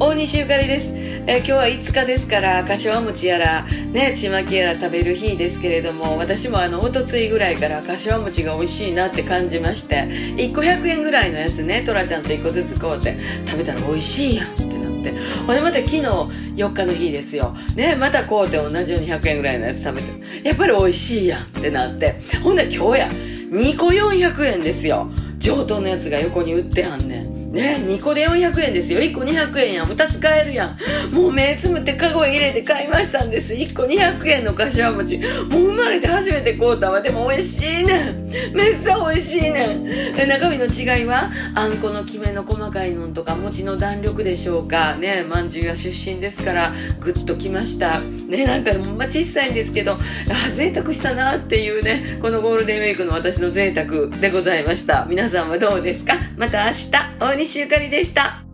[0.00, 15.12] 大西ゆかりです、えー今日は5日ですから柏餅やらねちまきやら食べる日ですけれども私もあのおとついぐらいから柏餅が美味しいなって感じまして1個100円ぐらいのやつねトラちゃんと1個ずつ買うて食べたら美味しいやんってなって。
[15.46, 17.56] ほんでまた昨日4日の日ですよ。
[17.74, 20.48] ねまた買うて同じように100円ぐらいのやつ食べて。
[20.48, 22.14] やっぱり美味しいやんってなって。
[22.42, 23.08] ほんで今日や
[23.50, 25.10] 2個400円ですよ。
[25.38, 27.37] 上等のやつが横に売ってはんねん。
[27.50, 29.00] ね2個で400円ですよ。
[29.00, 29.88] 1個200円やん。
[29.88, 30.76] 2つ買えるや
[31.10, 31.14] ん。
[31.14, 33.54] もう目つむってカゴへ入れて買いましたんです。
[33.54, 35.18] 1個200円の柏餅。
[35.18, 37.00] もう生まれて初めて買うたわ。
[37.00, 38.28] でも美味しいねん。
[38.54, 40.07] めっちゃ美味しいねん。
[40.18, 44.96] で中身の違いはあんこのきめの細かいのとか餅の弾力でしょうか。
[44.96, 48.00] ねまんじゅう屋出身ですからグッときました。
[48.00, 55.06] ねなんかほんま小さいんですけどあ贅沢したなっていうねこのゴールデンウィークの私の贅沢でございました。
[55.08, 56.14] 皆さんはどうですか？
[56.36, 56.90] また明日
[57.20, 58.47] 大西ゆかりでした。